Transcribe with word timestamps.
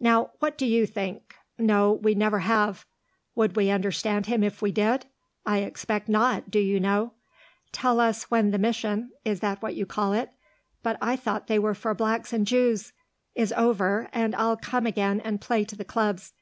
"Now 0.00 0.30
what 0.38 0.56
do 0.56 0.64
you 0.64 0.86
think? 0.86 1.34
No, 1.58 1.92
we 1.92 2.14
never 2.14 2.38
have. 2.38 2.86
Would 3.34 3.54
we 3.54 3.68
understand 3.68 4.24
him 4.24 4.42
if 4.42 4.62
we 4.62 4.72
did? 4.72 5.04
I 5.44 5.58
expect 5.58 6.08
not, 6.08 6.50
do 6.50 6.58
you 6.58 6.80
know. 6.80 7.12
Tell 7.70 8.00
us 8.00 8.30
when 8.30 8.50
the 8.50 8.56
mission 8.56 9.10
(is 9.26 9.40
that 9.40 9.60
what 9.60 9.74
you 9.74 9.84
call 9.84 10.14
it? 10.14 10.30
But 10.82 10.96
I 11.02 11.16
thought 11.16 11.48
they 11.48 11.58
were 11.58 11.74
for 11.74 11.92
blacks 11.94 12.32
and 12.32 12.46
Jews) 12.46 12.94
is 13.34 13.52
over, 13.58 14.08
and 14.14 14.34
I'll 14.36 14.56
come 14.56 14.86
again 14.86 15.20
and 15.20 15.38
play 15.38 15.66
to 15.66 15.76
the 15.76 15.84
clubs. 15.84 16.32